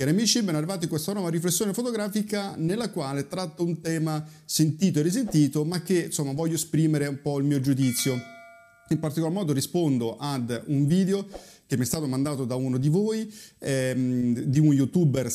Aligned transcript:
Cari 0.00 0.12
amici, 0.12 0.42
ben 0.42 0.54
arrivati 0.54 0.84
in 0.84 0.88
questa 0.88 1.12
nuova 1.12 1.28
riflessione 1.28 1.74
fotografica 1.74 2.54
nella 2.56 2.88
quale 2.88 3.26
tratto 3.26 3.66
un 3.66 3.82
tema 3.82 4.24
sentito 4.46 4.98
e 4.98 5.02
risentito, 5.02 5.62
ma 5.66 5.82
che 5.82 6.04
insomma 6.04 6.32
voglio 6.32 6.54
esprimere 6.54 7.06
un 7.06 7.20
po' 7.20 7.38
il 7.38 7.44
mio 7.44 7.60
giudizio. 7.60 8.39
In 8.92 8.98
particolar 8.98 9.32
modo 9.32 9.52
rispondo 9.52 10.16
ad 10.18 10.64
un 10.66 10.84
video 10.84 11.24
che 11.64 11.76
mi 11.76 11.84
è 11.84 11.86
stato 11.86 12.08
mandato 12.08 12.44
da 12.44 12.56
uno 12.56 12.76
di 12.76 12.88
voi, 12.88 13.32
ehm, 13.60 14.40
di 14.40 14.58
un 14.58 14.72
youtuber 14.72 15.30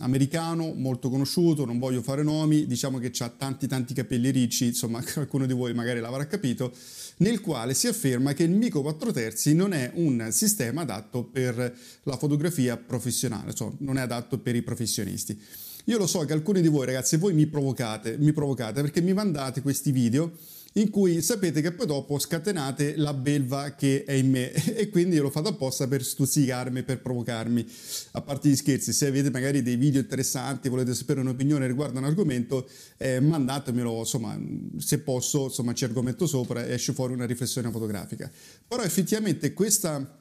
americano 0.00 0.74
molto 0.74 1.08
conosciuto, 1.08 1.64
non 1.64 1.78
voglio 1.78 2.02
fare 2.02 2.22
nomi, 2.22 2.66
diciamo 2.66 2.98
che 2.98 3.10
ha 3.20 3.30
tanti 3.30 3.66
tanti 3.66 3.94
capelli 3.94 4.28
ricci, 4.28 4.66
insomma 4.66 5.00
qualcuno 5.10 5.46
di 5.46 5.54
voi 5.54 5.72
magari 5.72 6.00
l'avrà 6.00 6.26
capito, 6.26 6.70
nel 7.16 7.40
quale 7.40 7.72
si 7.72 7.86
afferma 7.86 8.34
che 8.34 8.42
il 8.42 8.50
Mico 8.50 8.82
4 8.82 9.10
terzi 9.10 9.54
non 9.54 9.72
è 9.72 9.90
un 9.94 10.28
sistema 10.30 10.82
adatto 10.82 11.24
per 11.24 11.74
la 12.02 12.16
fotografia 12.18 12.76
professionale, 12.76 13.54
cioè 13.54 13.70
non 13.78 13.96
è 13.96 14.02
adatto 14.02 14.36
per 14.36 14.54
i 14.54 14.60
professionisti. 14.60 15.40
Io 15.86 15.96
lo 15.96 16.06
so 16.06 16.20
che 16.26 16.34
alcuni 16.34 16.60
di 16.60 16.68
voi 16.68 16.84
ragazzi, 16.84 17.16
voi 17.16 17.32
mi 17.32 17.46
provocate, 17.46 18.18
mi 18.18 18.34
provocate 18.34 18.82
perché 18.82 19.00
mi 19.00 19.14
mandate 19.14 19.62
questi 19.62 19.92
video 19.92 20.32
in 20.74 20.90
cui 20.90 21.20
sapete 21.20 21.60
che 21.60 21.72
poi 21.72 21.86
dopo 21.86 22.18
scatenate 22.18 22.96
la 22.96 23.12
belva 23.12 23.74
che 23.74 24.04
è 24.04 24.12
in 24.12 24.30
me 24.30 24.52
e 24.74 24.88
quindi 24.88 25.16
io 25.16 25.22
l'ho 25.22 25.30
fatto 25.30 25.48
apposta 25.48 25.86
per 25.86 26.02
stuzzicarmi, 26.02 26.82
per 26.82 27.00
provocarmi. 27.00 27.66
A 28.12 28.22
parte 28.22 28.48
gli 28.48 28.56
scherzi, 28.56 28.92
se 28.92 29.06
avete 29.06 29.30
magari 29.30 29.62
dei 29.62 29.76
video 29.76 30.00
interessanti, 30.00 30.68
volete 30.68 30.94
sapere 30.94 31.20
un'opinione 31.20 31.66
riguardo 31.66 31.98
un 31.98 32.04
argomento, 32.04 32.68
eh, 32.96 33.20
mandatemelo, 33.20 33.98
insomma, 33.98 34.38
se 34.78 35.00
posso, 35.00 35.44
insomma, 35.44 35.74
ci 35.74 35.84
argomento 35.84 36.26
sopra 36.26 36.64
e 36.64 36.72
esce 36.72 36.92
fuori 36.92 37.12
una 37.12 37.26
riflessione 37.26 37.70
fotografica. 37.70 38.30
Però 38.66 38.82
effettivamente 38.82 39.52
questa, 39.52 40.20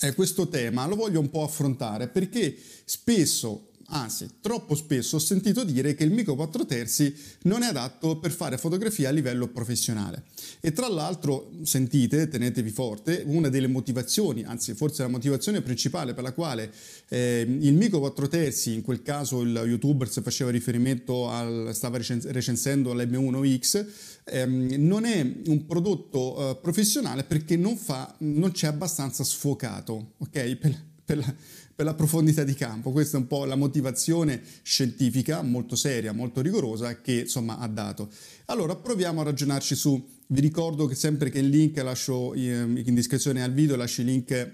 eh, 0.00 0.14
questo 0.14 0.48
tema 0.48 0.86
lo 0.86 0.96
voglio 0.96 1.20
un 1.20 1.30
po' 1.30 1.42
affrontare 1.42 2.08
perché 2.08 2.54
spesso 2.84 3.69
Anzi, 3.92 4.28
troppo 4.40 4.76
spesso 4.76 5.16
ho 5.16 5.18
sentito 5.18 5.64
dire 5.64 5.94
che 5.94 6.04
il 6.04 6.12
Mico 6.12 6.36
4 6.36 6.64
terzi 6.64 7.12
non 7.42 7.62
è 7.62 7.66
adatto 7.66 8.18
per 8.18 8.30
fare 8.30 8.56
fotografia 8.56 9.08
a 9.08 9.12
livello 9.12 9.48
professionale. 9.48 10.24
E 10.60 10.72
tra 10.72 10.88
l'altro, 10.88 11.50
sentite, 11.62 12.28
tenetevi 12.28 12.70
forte, 12.70 13.24
una 13.26 13.48
delle 13.48 13.66
motivazioni, 13.66 14.44
anzi 14.44 14.74
forse 14.74 15.02
la 15.02 15.08
motivazione 15.08 15.60
principale 15.60 16.14
per 16.14 16.22
la 16.22 16.32
quale 16.32 16.72
eh, 17.08 17.44
il 17.48 17.74
Mico 17.74 17.98
4 17.98 18.28
terzi, 18.28 18.74
in 18.74 18.82
quel 18.82 19.02
caso 19.02 19.40
il 19.40 19.60
youtuber 19.64 20.08
se 20.08 20.22
faceva 20.22 20.50
riferimento 20.50 21.28
al, 21.28 21.70
stava 21.72 21.98
recensendo 21.98 22.94
l'M1X, 22.94 23.86
ehm, 24.24 24.74
non 24.78 25.04
è 25.04 25.20
un 25.46 25.66
prodotto 25.66 26.50
eh, 26.50 26.56
professionale 26.62 27.24
perché 27.24 27.56
non, 27.56 27.76
fa, 27.76 28.14
non 28.18 28.52
c'è 28.52 28.68
abbastanza 28.68 29.24
sfocato, 29.24 30.12
ok? 30.18 30.54
Per, 30.54 30.76
per 31.04 31.16
la, 31.18 31.34
per 31.80 31.88
la 31.88 31.94
profondità 31.94 32.44
di 32.44 32.52
campo. 32.52 32.90
Questa 32.92 33.16
è 33.16 33.20
un 33.20 33.26
po' 33.26 33.46
la 33.46 33.54
motivazione 33.54 34.42
scientifica 34.60 35.40
molto 35.40 35.76
seria, 35.76 36.12
molto 36.12 36.42
rigorosa 36.42 37.00
che 37.00 37.20
insomma 37.20 37.56
ha 37.56 37.66
dato. 37.68 38.10
Allora 38.46 38.76
proviamo 38.76 39.22
a 39.22 39.24
ragionarci 39.24 39.74
su. 39.74 40.06
Vi 40.26 40.40
ricordo 40.42 40.84
che 40.84 40.94
sempre 40.94 41.30
che 41.30 41.38
il 41.38 41.48
link 41.48 41.78
lascio 41.78 42.34
in 42.34 42.84
descrizione 42.92 43.42
al 43.42 43.54
video, 43.54 43.76
lascio 43.76 44.02
il 44.02 44.08
link 44.08 44.52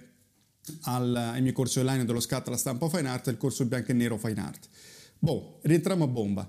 al, 0.83 1.17
ai 1.17 1.41
miei 1.41 1.53
corsi 1.53 1.81
online 1.81 2.05
dello 2.05 2.21
scatto 2.21 2.49
alla 2.49 2.59
stampa 2.59 2.89
Fine 2.89 3.09
Art 3.09 3.27
e 3.27 3.33
il 3.33 3.39
corso 3.39 3.65
bianco 3.65 3.91
e 3.91 3.95
nero 3.95 4.17
Fine 4.19 4.41
Art. 4.41 4.69
Boh, 5.19 5.59
rientriamo 5.63 6.05
a 6.05 6.07
bomba. 6.07 6.49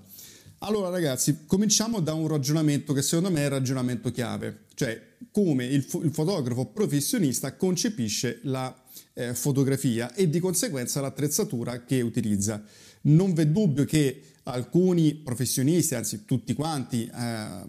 Allora 0.58 0.90
ragazzi, 0.90 1.44
cominciamo 1.44 1.98
da 1.98 2.14
un 2.14 2.28
ragionamento 2.28 2.92
che 2.92 3.02
secondo 3.02 3.32
me 3.32 3.40
è 3.40 3.44
il 3.46 3.50
ragionamento 3.50 4.12
chiave, 4.12 4.66
cioè 4.74 5.16
come 5.32 5.64
il, 5.64 5.84
il 6.04 6.10
fotografo 6.12 6.66
professionista 6.66 7.56
concepisce 7.56 8.38
la 8.44 8.72
eh, 9.14 9.34
fotografia 9.34 10.14
e 10.14 10.28
di 10.28 10.40
conseguenza 10.40 11.00
l'attrezzatura 11.00 11.84
che 11.84 12.00
utilizza. 12.00 12.62
Non 13.02 13.32
v'è 13.32 13.46
dubbio 13.46 13.84
che 13.84 14.22
alcuni 14.50 15.14
professionisti, 15.14 15.94
anzi 15.94 16.24
tutti 16.24 16.54
quanti, 16.54 17.04
eh, 17.04 17.10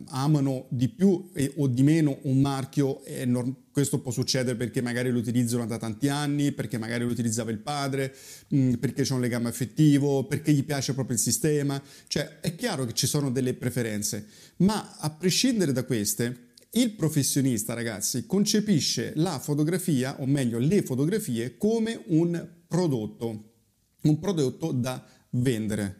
amano 0.07 0.65
di 0.69 0.87
più 0.87 1.29
e, 1.33 1.53
o 1.57 1.67
di 1.67 1.83
meno 1.83 2.19
un 2.23 2.39
marchio 2.39 3.03
e 3.03 3.25
non, 3.25 3.55
questo 3.71 3.99
può 3.99 4.11
succedere 4.11 4.55
perché 4.55 4.81
magari 4.81 5.09
lo 5.09 5.19
utilizzano 5.19 5.65
da 5.65 5.77
tanti 5.77 6.07
anni, 6.07 6.51
perché 6.51 6.77
magari 6.77 7.03
lo 7.03 7.11
utilizzava 7.11 7.51
il 7.51 7.59
padre, 7.59 8.13
mh, 8.47 8.57
mm, 8.57 8.73
perché 8.75 9.03
c'è 9.03 9.13
un 9.13 9.21
legame 9.21 9.49
affettivo, 9.49 10.25
perché 10.25 10.53
gli 10.53 10.63
piace 10.63 10.93
proprio 10.93 11.15
il 11.15 11.21
sistema. 11.21 11.81
Cioè 12.07 12.39
è 12.39 12.55
chiaro 12.55 12.85
che 12.85 12.93
ci 12.93 13.07
sono 13.07 13.29
delle 13.29 13.53
preferenze, 13.53 14.25
ma 14.57 14.97
a 14.99 15.09
prescindere 15.09 15.71
da 15.71 15.83
queste, 15.83 16.48
il 16.71 16.91
professionista, 16.91 17.73
ragazzi, 17.73 18.25
concepisce 18.25 19.13
la 19.15 19.39
fotografia, 19.39 20.21
o 20.21 20.25
meglio 20.25 20.59
le 20.59 20.83
fotografie, 20.83 21.57
come 21.57 21.99
un 22.07 22.47
prodotto, 22.67 23.53
un 24.01 24.19
prodotto 24.19 24.71
da 24.71 25.03
vendere. 25.31 25.95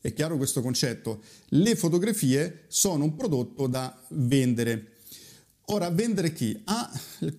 È 0.00 0.12
chiaro 0.12 0.36
questo 0.36 0.60
concetto? 0.60 1.22
Le 1.48 1.74
fotografie 1.76 2.64
sono 2.68 3.04
un 3.04 3.16
prodotto 3.16 3.66
da 3.66 3.98
vendere. 4.10 4.93
Ora, 5.68 5.88
vendere 5.88 6.34
chi? 6.34 6.60
A, 6.64 6.90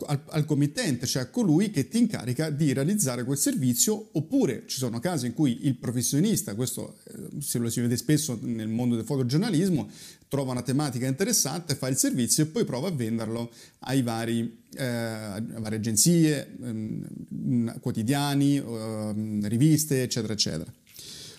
al, 0.07 0.21
al, 0.29 0.45
committente, 0.45 1.05
cioè 1.05 1.23
a 1.23 1.29
colui 1.29 1.69
che 1.69 1.87
ti 1.87 1.99
incarica 1.99 2.49
di 2.49 2.73
realizzare 2.73 3.23
quel 3.23 3.37
servizio, 3.37 4.09
oppure 4.13 4.63
ci 4.65 4.77
sono 4.79 4.99
casi 4.99 5.27
in 5.27 5.33
cui 5.33 5.67
il 5.67 5.75
professionista, 5.75 6.55
questo 6.55 6.97
eh, 7.03 7.39
se 7.39 7.59
lo 7.59 7.69
si 7.69 7.81
vede 7.81 7.97
spesso 7.97 8.39
nel 8.41 8.67
mondo 8.67 8.95
del 8.95 9.05
fotogiornalismo, 9.05 9.87
trova 10.27 10.53
una 10.53 10.63
tematica 10.63 11.05
interessante, 11.05 11.75
fa 11.75 11.87
il 11.87 11.97
servizio 11.97 12.43
e 12.43 12.47
poi 12.47 12.65
prova 12.65 12.87
a 12.87 12.91
venderlo 12.91 13.51
ai 13.79 14.01
vari, 14.01 14.63
eh, 14.73 14.83
a 14.83 15.43
varie 15.59 15.77
agenzie, 15.77 16.57
eh, 16.63 17.79
quotidiani, 17.79 18.57
eh, 18.57 19.13
riviste, 19.43 20.01
eccetera, 20.01 20.33
eccetera. 20.33 20.73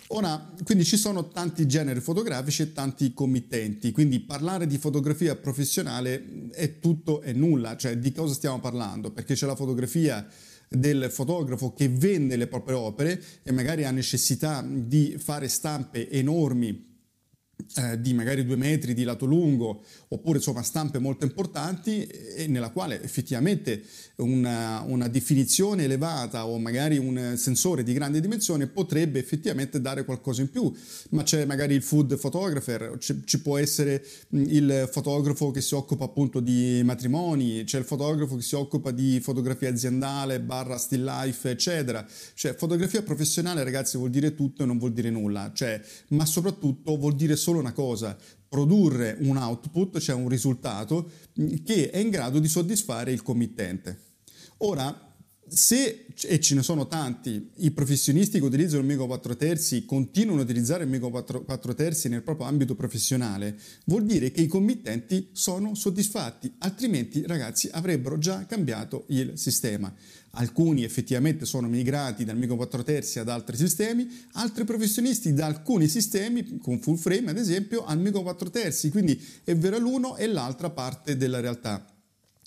Ora, 0.08 0.52
quindi 0.62 0.84
ci 0.84 0.96
sono 0.96 1.28
tanti 1.28 1.66
generi 1.66 2.00
fotografici 2.00 2.62
e 2.62 2.72
tanti 2.72 3.12
committenti, 3.12 3.90
quindi 3.90 4.20
parlare 4.20 4.66
di 4.66 4.78
fotografia 4.78 5.34
professionale 5.34 6.50
è 6.52 6.78
tutto 6.78 7.22
e 7.22 7.32
nulla, 7.32 7.76
cioè 7.76 7.98
di 7.98 8.12
cosa 8.12 8.32
stiamo 8.32 8.60
parlando? 8.60 9.10
Perché 9.10 9.34
c'è 9.34 9.46
la 9.46 9.56
fotografia 9.56 10.24
del 10.68 11.08
fotografo 11.10 11.72
che 11.72 11.88
vende 11.88 12.36
le 12.36 12.46
proprie 12.46 12.76
opere 12.76 13.22
e 13.42 13.50
magari 13.52 13.84
ha 13.84 13.90
necessità 13.90 14.64
di 14.66 15.16
fare 15.18 15.48
stampe 15.48 16.08
enormi 16.08 16.94
eh, 17.76 18.00
di 18.00 18.14
magari 18.14 18.44
due 18.44 18.56
metri 18.56 18.94
di 18.94 19.02
lato 19.02 19.24
lungo 19.24 19.82
oppure 20.08 20.38
insomma 20.38 20.62
stampe 20.62 20.98
molto 20.98 21.24
importanti 21.24 22.06
e 22.06 22.46
nella 22.46 22.70
quale 22.70 23.02
effettivamente 23.02 23.82
una, 24.16 24.82
una, 24.86 25.08
definizione 25.08 25.84
elevata 25.84 26.46
o 26.46 26.58
magari 26.58 26.96
un 26.96 27.34
sensore 27.36 27.82
di 27.82 27.92
grande 27.92 28.20
dimensione 28.20 28.66
potrebbe 28.66 29.18
effettivamente 29.18 29.80
dare 29.80 30.04
qualcosa 30.04 30.42
in 30.42 30.50
più. 30.50 30.72
Ma 31.10 31.22
c'è 31.22 31.44
magari 31.44 31.74
il 31.74 31.82
food 31.82 32.16
photographer 32.18 32.98
ci 32.98 33.40
può 33.40 33.58
essere 33.58 34.04
il 34.30 34.88
fotografo 34.90 35.50
che 35.50 35.60
si 35.60 35.74
occupa 35.74 36.04
appunto 36.04 36.40
di 36.40 36.80
matrimoni 36.84 37.64
c'è 37.64 37.78
il 37.78 37.84
fotografo 37.84 38.36
che 38.36 38.42
si 38.42 38.54
occupa 38.54 38.90
di 38.90 39.18
fotografia 39.20 39.70
aziendale 39.70 40.40
barra 40.40 40.76
still 40.76 41.04
life 41.04 41.50
eccetera. 41.50 42.06
Cioè 42.34 42.54
fotografia 42.54 43.02
professionale 43.02 43.64
ragazzi 43.64 43.96
vuol 43.96 44.10
dire 44.10 44.34
tutto 44.34 44.62
e 44.62 44.66
non 44.66 44.78
vuol 44.78 44.92
dire 44.92 45.10
nulla. 45.10 45.52
Cioè 45.54 45.80
ma 46.08 46.24
soprattutto 46.24 46.96
vuol 46.96 47.14
dire 47.14 47.34
solo 47.36 47.45
una 47.54 47.72
cosa, 47.72 48.16
produrre 48.48 49.16
un 49.20 49.36
output, 49.36 49.98
cioè 49.98 50.16
un 50.16 50.28
risultato 50.28 51.10
che 51.64 51.90
è 51.90 51.98
in 51.98 52.10
grado 52.10 52.38
di 52.38 52.48
soddisfare 52.48 53.12
il 53.12 53.22
committente. 53.22 54.00
Ora, 54.58 55.14
se, 55.48 56.06
e 56.22 56.40
ce 56.40 56.54
ne 56.54 56.62
sono 56.62 56.88
tanti, 56.88 57.50
i 57.56 57.70
professionisti 57.70 58.38
che 58.38 58.44
utilizzano 58.44 58.80
il 58.80 58.86
Mego 58.86 59.06
4 59.06 59.36
terzi 59.36 59.84
continuano 59.84 60.40
a 60.40 60.44
utilizzare 60.44 60.84
il 60.84 60.90
Mego 60.90 61.10
4, 61.10 61.44
4 61.44 61.74
terzi 61.74 62.08
nel 62.08 62.22
proprio 62.22 62.46
ambito 62.46 62.74
professionale, 62.74 63.56
vuol 63.84 64.04
dire 64.04 64.30
che 64.30 64.40
i 64.40 64.46
committenti 64.46 65.28
sono 65.32 65.74
soddisfatti, 65.74 66.52
altrimenti 66.58 67.24
ragazzi 67.26 67.68
avrebbero 67.70 68.18
già 68.18 68.44
cambiato 68.46 69.04
il 69.08 69.32
sistema. 69.36 69.92
Alcuni 70.38 70.84
effettivamente 70.84 71.46
sono 71.46 71.68
migrati 71.68 72.24
dal 72.24 72.36
Mego 72.36 72.56
4 72.56 72.82
terzi 72.82 73.18
ad 73.18 73.28
altri 73.28 73.56
sistemi, 73.56 74.08
altri 74.32 74.64
professionisti 74.64 75.32
da 75.32 75.46
alcuni 75.46 75.88
sistemi, 75.88 76.58
con 76.58 76.80
full 76.80 76.96
frame 76.96 77.30
ad 77.30 77.38
esempio, 77.38 77.84
al 77.84 77.98
Mego 77.98 78.22
4 78.22 78.50
terzi, 78.50 78.90
quindi 78.90 79.18
è 79.44 79.54
vera 79.54 79.78
l'uno 79.78 80.16
e 80.16 80.26
l'altra 80.26 80.70
parte 80.70 81.16
della 81.16 81.40
realtà. 81.40 81.95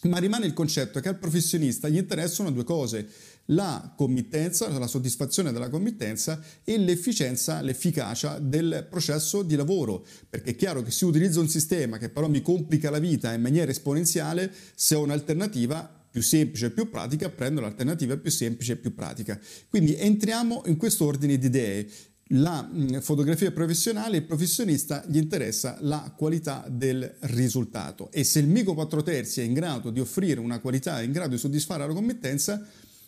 Ma 0.04 0.18
rimane 0.18 0.46
il 0.46 0.54
concetto 0.54 1.00
che 1.00 1.10
al 1.10 1.18
professionista 1.18 1.90
gli 1.90 1.98
interessano 1.98 2.52
due 2.52 2.64
cose, 2.64 3.08
la 3.46 3.94
committenza, 3.98 4.70
la 4.70 4.88
soddisfazione 4.88 5.52
della 5.52 5.70
committenza 5.70 6.42
e 6.64 6.78
l'efficienza, 6.78 7.62
l'efficacia 7.62 8.40
del 8.40 8.88
processo 8.90 9.44
di 9.44 9.56
lavoro, 9.56 10.06
perché 10.30 10.52
è 10.52 10.56
chiaro 10.56 10.84
che 10.84 10.92
se 10.92 11.06
utilizzo 11.06 11.42
un 11.42 11.50
sistema 11.50 11.98
che 11.98 12.10
però 12.10 12.30
mi 12.30 12.42
complica 12.42 12.90
la 12.90 13.00
vita 13.00 13.34
in 13.34 13.42
maniera 13.42 13.72
esponenziale, 13.72 14.54
se 14.76 14.96
ho 14.96 15.04
un'alternativa 15.04 15.98
più 16.10 16.22
semplice 16.22 16.68
e 16.68 16.72
più 16.72 16.90
pratica, 16.90 17.30
prendo 17.30 17.62
l'alternativa 17.62 18.18
più 18.18 18.32
semplice 18.32 18.74
e 18.74 18.78
più 18.78 18.94
pratica. 18.96 19.40
Quindi 19.68 19.96
entriamo 19.96 20.64
in 20.66 20.78
questo 20.78 21.06
ordine 21.06 21.38
di 21.38 21.46
idee 21.46 21.88
la 22.34 22.62
mm, 22.62 22.98
fotografia 23.00 23.52
professionale, 23.52 24.18
il 24.18 24.26
professionista 24.26 25.04
gli 25.08 25.18
interessa 25.18 25.78
la 25.82 26.14
qualità 26.16 26.66
del 26.70 27.18
risultato 27.22 28.12
e 28.12 28.24
se 28.24 28.40
il 28.40 28.48
Mico 28.48 28.74
4 28.74 29.02
terzi 29.02 29.42
è 29.42 29.44
in 29.44 29.54
grado 29.54 29.90
di 29.90 30.00
offrire 30.00 30.40
una 30.40 30.60
qualità, 30.60 31.00
è 31.00 31.04
in 31.04 31.12
grado 31.12 31.32
di 31.32 31.38
soddisfare 31.38 31.88
la 31.88 31.94
committenza, 31.94 32.64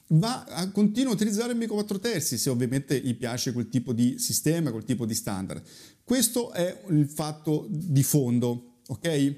va 0.07 0.43
a 0.43 0.69
continuare 0.71 1.13
a 1.13 1.15
utilizzare 1.15 1.51
il 1.51 1.57
Mico 1.57 1.75
4 1.75 1.99
terzi 1.99 2.37
se 2.37 2.49
ovviamente 2.49 2.99
gli 2.99 3.15
piace 3.15 3.53
quel 3.53 3.69
tipo 3.69 3.93
di 3.93 4.17
sistema, 4.17 4.71
quel 4.71 4.85
tipo 4.85 5.05
di 5.05 5.13
standard. 5.13 5.61
Questo 6.03 6.51
è 6.51 6.83
il 6.89 7.07
fatto 7.07 7.67
di 7.69 8.03
fondo, 8.03 8.79
ok? 8.87 9.35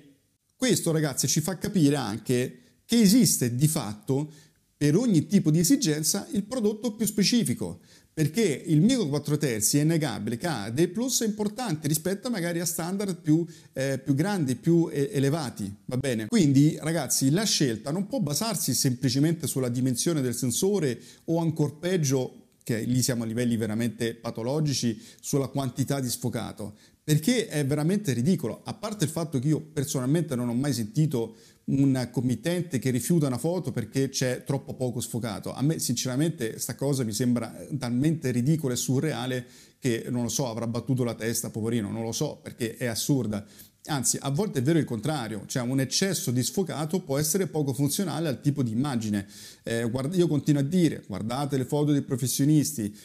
Questo 0.56 0.92
ragazzi 0.92 1.28
ci 1.28 1.42
fa 1.42 1.58
capire 1.58 1.98
anche 1.98 2.60
che 2.86 3.02
esiste 3.02 3.56
di 3.56 3.68
fatto 3.68 4.32
per 4.78 4.96
ogni 4.96 5.28
tipo 5.28 5.52
di 5.52 5.60
esigenza 5.60 6.28
il 6.32 6.44
prodotto 6.44 6.96
più 6.96 7.06
specifico 7.06 7.80
perché 8.14 8.64
il 8.66 8.82
Mico 8.82 9.10
4 9.10 9.38
terzi 9.38 9.80
è 9.80 9.82
innegabile 9.82 10.38
che 10.38 10.48
ha 10.48 10.70
dei 10.70 10.88
plus 10.88 11.22
importanti 11.22 11.88
rispetto 11.88 12.30
magari 12.30 12.60
a 12.60 12.66
standard 12.66 13.16
più, 13.16 13.46
eh, 13.74 14.00
più 14.04 14.14
grandi, 14.14 14.56
più 14.56 14.88
eh, 14.92 15.10
elevati, 15.14 15.74
va 15.86 15.98
bene? 15.98 16.28
Quindi 16.28 16.78
ragazzi 16.80 17.32
la 17.32 17.44
scelta 17.44 17.92
non 17.92 18.08
può 18.08 18.20
basarsi 18.20 18.74
semplicemente 18.74 19.48
sulla 19.48 19.70
dimensione 19.70 20.22
del 20.22 20.36
sensore 20.36 21.00
o 21.26 21.40
ancora 21.40 21.74
peggio 21.80 22.38
che 22.64 22.80
lì 22.82 23.02
siamo 23.02 23.24
a 23.24 23.26
livelli 23.26 23.58
veramente 23.58 24.16
patologici, 24.16 25.00
sulla 25.20 25.48
quantità 25.48 26.00
di 26.00 26.10
sfocato, 26.10 26.76
perché 27.04 27.48
è 27.48 27.66
veramente 27.66 28.14
ridicolo, 28.14 28.62
a 28.64 28.74
parte 28.74 29.04
il 29.04 29.10
fatto 29.10 29.38
che 29.38 29.50
io 29.50 29.60
personalmente 29.60 30.36
non 30.36 30.48
ho 30.48 30.54
mai 30.54 30.72
sentito 30.72 31.36
un 31.66 32.10
committente 32.12 32.80
che 32.80 32.90
rifiuta 32.90 33.28
una 33.28 33.38
foto 33.38 33.72
perché 33.72 34.10
c'è 34.10 34.44
troppo 34.44 34.74
poco 34.74 35.00
sfocato. 35.00 35.54
A 35.54 35.62
me 35.62 35.80
sinceramente 35.80 36.60
sta 36.60 36.76
cosa 36.76 37.04
mi 37.04 37.14
sembra 37.14 37.56
talmente 37.78 38.32
ridicola 38.32 38.74
e 38.74 38.78
surreale 38.78 39.46
che 39.80 40.06
non 40.10 40.24
lo 40.24 40.30
so, 40.30 40.48
avrà 40.48 40.68
battuto 40.68 41.04
la 41.04 41.14
testa, 41.14 41.50
poverino, 41.50 41.92
non 41.92 42.04
lo 42.04 42.12
so, 42.12 42.40
perché 42.42 42.78
è 42.78 42.86
assurda. 42.86 43.46
Anzi, 43.86 44.18
a 44.22 44.30
volte 44.30 44.60
è 44.60 44.62
vero 44.62 44.80
il 44.80 44.86
contrario, 44.86 45.44
cioè 45.46 45.62
un 45.64 45.82
eccesso 45.82 46.32
di 46.32 46.42
sfocato 46.42 47.02
può 47.02 47.18
essere 47.18 47.48
poco 47.48 47.74
funzionale 47.74 48.30
al 48.30 48.40
tipo 48.40 48.64
di 48.64 48.72
immagine. 48.72 49.28
Eh, 49.62 49.90
guarda, 49.90 50.16
io 50.16 50.28
continuo 50.28 50.62
a 50.62 50.64
dire, 50.64 51.04
guardate 51.06 51.58
le 51.58 51.66
foto 51.66 51.92
dei 51.92 52.02
professionisti, 52.02 52.98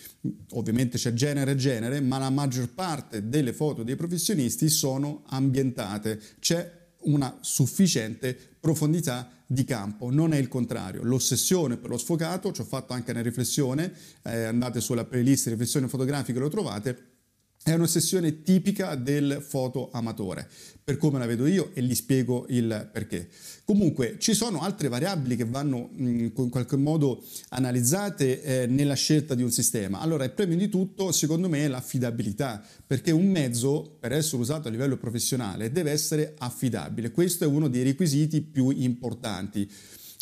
ovviamente 0.50 0.96
c'è 0.96 1.12
genere 1.14 1.52
e 1.52 1.56
genere, 1.56 2.00
ma 2.00 2.18
la 2.18 2.30
maggior 2.30 2.68
parte 2.72 3.28
delle 3.28 3.52
foto 3.52 3.82
dei 3.82 3.96
professionisti 3.96 4.68
sono 4.68 5.24
ambientate, 5.26 6.20
c'è 6.38 6.78
una 7.02 7.38
sufficiente 7.40 8.36
profondità 8.58 9.30
di 9.46 9.64
campo, 9.64 10.10
non 10.10 10.32
è 10.32 10.36
il 10.36 10.48
contrario. 10.48 11.02
L'ossessione 11.02 11.76
per 11.76 11.90
lo 11.90 11.98
sfocato, 11.98 12.52
ci 12.52 12.60
ho 12.60 12.64
fatto 12.64 12.92
anche 12.92 13.12
una 13.12 13.22
riflessione, 13.22 13.92
eh, 14.22 14.44
andate 14.44 14.80
sulla 14.80 15.04
playlist 15.04 15.46
riflessione 15.48 15.88
fotografica 15.88 16.38
lo 16.38 16.48
trovate, 16.48 17.17
è 17.62 17.74
un'ossessione 17.74 18.42
tipica 18.42 18.94
del 18.94 19.44
foto 19.46 19.90
amatore, 19.92 20.48
per 20.82 20.96
come 20.96 21.18
la 21.18 21.26
vedo 21.26 21.46
io 21.46 21.70
e 21.74 21.82
gli 21.82 21.94
spiego 21.94 22.46
il 22.48 22.88
perché. 22.90 23.28
Comunque 23.64 24.16
ci 24.18 24.32
sono 24.32 24.60
altre 24.62 24.88
variabili 24.88 25.36
che 25.36 25.44
vanno 25.44 25.90
in 25.96 26.32
qualche 26.32 26.76
modo 26.76 27.22
analizzate 27.50 28.42
eh, 28.42 28.66
nella 28.66 28.94
scelta 28.94 29.34
di 29.34 29.42
un 29.42 29.50
sistema. 29.50 30.00
Allora, 30.00 30.24
il 30.24 30.32
premio 30.32 30.56
di 30.56 30.70
tutto, 30.70 31.12
secondo 31.12 31.48
me, 31.50 31.64
è 31.64 31.68
l'affidabilità, 31.68 32.64
perché 32.86 33.10
un 33.10 33.26
mezzo, 33.26 33.96
per 34.00 34.12
essere 34.12 34.40
usato 34.40 34.68
a 34.68 34.70
livello 34.70 34.96
professionale, 34.96 35.70
deve 35.70 35.90
essere 35.90 36.34
affidabile. 36.38 37.10
Questo 37.10 37.44
è 37.44 37.46
uno 37.46 37.68
dei 37.68 37.82
requisiti 37.82 38.40
più 38.40 38.70
importanti. 38.70 39.70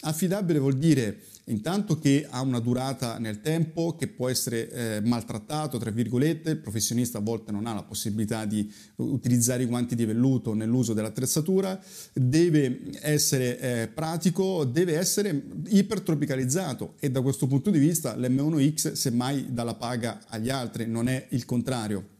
Affidabile 0.01 0.59
vuol 0.59 0.77
dire 0.77 1.21
intanto 1.49 1.99
che 1.99 2.27
ha 2.29 2.41
una 2.41 2.59
durata 2.59 3.19
nel 3.19 3.41
tempo, 3.41 3.95
che 3.95 4.09
può 4.09 4.29
essere 4.29 4.71
eh, 4.71 5.01
maltrattato, 5.01 5.79
tra 5.79 5.91
virgolette, 5.91 6.51
il 6.51 6.59
professionista 6.59 7.19
a 7.19 7.21
volte 7.21 7.53
non 7.53 7.67
ha 7.67 7.75
la 7.75 7.83
possibilità 7.83 8.45
di 8.45 8.73
utilizzare 8.97 9.63
i 9.63 9.67
guanti 9.67 9.95
di 9.95 10.05
velluto 10.05 10.55
nell'uso 10.55 10.93
dell'attrezzatura, 10.93 11.81
deve 12.13 12.91
essere 13.01 13.59
eh, 13.59 13.89
pratico, 13.89 14.65
deve 14.65 14.97
essere 14.97 15.45
ipertropicalizzato 15.69 16.95
e 16.99 17.11
da 17.11 17.21
questo 17.21 17.47
punto 17.47 17.71
di 17.71 17.79
vista 17.79 18.17
l'M1X 18.17 18.93
semmai 18.93 19.53
dà 19.53 19.63
la 19.63 19.75
paga 19.75 20.25
agli 20.29 20.51
altri, 20.51 20.87
non 20.87 21.09
è 21.09 21.27
il 21.31 21.45
contrario. 21.45 22.15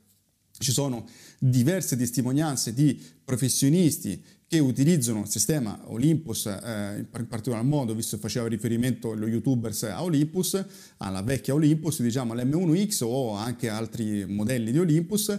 Ci 0.59 0.73
sono 0.73 1.07
diverse 1.39 1.97
testimonianze 1.97 2.73
di 2.73 2.99
professionisti 3.25 4.23
che 4.49 4.59
utilizzano 4.61 5.21
il 5.21 5.29
sistema 5.29 5.79
Olympus 5.87 6.47
eh, 6.47 6.99
in 6.99 7.27
particolar 7.29 7.65
modo, 7.65 7.95
visto 7.95 8.17
che 8.17 8.23
faceva 8.23 8.47
riferimento 8.47 9.13
lo 9.13 9.27
youtubers 9.27 9.85
a 9.85 10.03
Olympus, 10.03 10.65
alla 10.99 11.23
vecchia 11.23 11.55
Olympus, 11.55 12.01
diciamo 12.01 12.33
all'M1X 12.33 13.03
o 13.03 13.33
anche 13.33 13.69
altri 13.69 14.25
modelli 14.25 14.71
di 14.71 14.79
Olympus, 14.79 15.39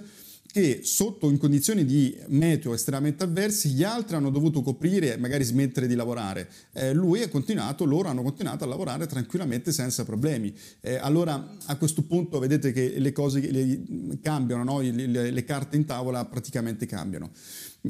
che 0.58 0.80
sotto 0.84 1.30
in 1.30 1.38
condizioni 1.38 1.86
di 1.86 2.18
meteo 2.28 2.74
estremamente 2.74 3.24
avversi 3.24 3.70
gli 3.70 3.84
altri 3.84 4.16
hanno 4.16 4.32
dovuto 4.32 4.62
coprire 4.62 5.14
e 5.14 5.18
magari 5.18 5.44
smettere 5.44 5.88
di 5.88 5.96
lavorare. 5.96 6.50
Eh, 6.74 6.94
lui 6.94 7.22
ha 7.22 7.30
continuato, 7.30 7.86
loro 7.86 8.10
hanno 8.10 8.24
continuato 8.24 8.64
a 8.64 8.68
lavorare 8.68 9.06
tranquillamente 9.06 9.72
senza 9.72 10.04
problemi. 10.04 10.52
Eh, 10.82 10.96
allora 10.96 11.58
a 11.66 11.76
questo 11.78 12.02
punto 12.02 12.40
vedete 12.40 12.72
che 12.72 12.96
le 12.98 13.12
cose 13.12 13.40
le, 13.40 14.20
cambiano, 14.22 14.64
no? 14.64 14.80
le, 14.82 14.92
le, 14.92 15.32
le 15.32 15.44
carte 15.44 15.76
in 15.76 15.86
tavola 15.86 16.26
praticamente 16.26 16.86
cambiano. 16.86 17.32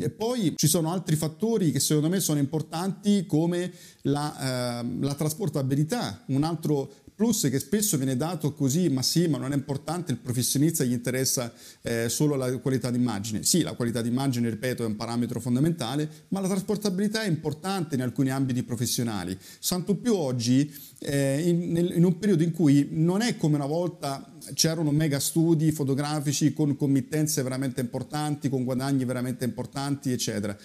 E 0.06 0.10
poi 0.10 0.54
ci 0.56 0.68
sono 0.68 0.92
altri 0.92 1.16
fattori 1.16 1.72
che 1.72 1.80
secondo 1.80 2.10
me 2.10 2.20
sono 2.20 2.40
importanti 2.40 3.26
come 3.26 3.72
la, 4.04 4.82
eh, 4.82 4.98
la 5.02 5.14
trasportabilità, 5.16 6.24
un 6.28 6.44
altro 6.44 6.92
plus 7.18 7.48
che 7.50 7.58
spesso 7.58 7.98
viene 7.98 8.16
dato 8.16 8.54
così, 8.54 8.90
ma 8.90 9.02
sì, 9.02 9.28
ma 9.28 9.40
non 9.40 9.52
è 9.52 9.56
importante, 9.56 10.12
il 10.12 10.20
professionista 10.20 10.84
gli 10.84 10.92
interessa 10.92 11.52
eh, 11.82 12.10
solo 12.10 12.36
la 12.36 12.56
qualità 12.60 12.92
d'immagine. 12.92 13.42
Sì, 13.42 13.64
la 13.64 13.74
qualità 13.74 14.04
d'immagine, 14.04 14.52
ripeto, 14.52 14.84
è 14.84 14.86
un 14.86 14.96
parametro 14.96 15.40
fondamentale, 15.40 16.08
ma 16.28 16.42
la 16.42 16.48
trasportabilità 16.48 17.24
è 17.24 17.28
importante 17.28 17.96
in 17.96 18.04
alcuni 18.04 18.30
ambiti 18.30 18.62
professionali. 18.62 19.36
Santo 19.58 19.96
più 19.96 20.14
oggi, 20.14 20.72
eh, 21.00 21.42
in, 21.42 21.92
in 21.96 22.04
un 22.04 22.20
periodo 22.20 22.44
in 22.44 22.52
cui 22.52 22.90
non 22.92 23.22
è 23.22 23.36
come 23.36 23.56
una 23.56 23.66
volta 23.66 24.38
c'erano 24.54 24.92
mega 24.92 25.20
studi 25.20 25.72
fotografici 25.72 26.54
con 26.54 26.76
committenze 26.76 27.42
veramente 27.42 27.82
importanti, 27.82 28.48
con 28.48 28.64
guadagni 28.64 29.06
veramente 29.06 29.44
importanti, 29.44 30.12
eccetera. 30.12 30.56